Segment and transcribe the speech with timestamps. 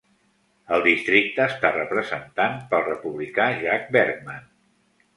[0.77, 4.47] El districte està representant pel republicà Jack Bergman.